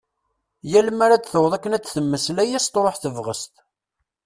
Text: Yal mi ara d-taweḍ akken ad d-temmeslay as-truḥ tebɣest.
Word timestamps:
Yal 0.71 0.87
mi 0.95 1.03
ara 1.05 1.17
d-taweḍ 1.21 1.53
akken 1.55 1.75
ad 1.75 1.81
d-temmeslay 1.83 2.49
as-truḥ 2.59 2.95
tebɣest. 2.97 3.53